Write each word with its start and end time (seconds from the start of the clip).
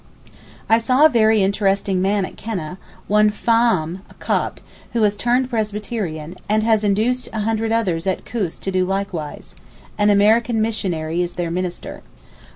I 0.67 0.79
saw 0.79 1.05
a 1.05 1.09
very 1.09 1.43
interesting 1.43 2.01
man 2.01 2.25
at 2.25 2.35
Keneh, 2.35 2.77
one 3.07 3.29
Faam, 3.29 4.01
a 4.09 4.15
Copt, 4.15 4.63
who 4.93 5.03
has 5.03 5.15
turned 5.15 5.51
Presbyterian, 5.51 6.37
and 6.49 6.63
has 6.63 6.83
induced 6.83 7.29
a 7.31 7.41
hundred 7.41 7.71
others 7.71 8.07
at 8.07 8.25
Koos 8.25 8.57
to 8.57 8.71
do 8.71 8.83
likewise: 8.83 9.53
an 9.99 10.09
American 10.09 10.59
missionary 10.59 11.21
is 11.21 11.33
their 11.35 11.51
minister. 11.51 12.01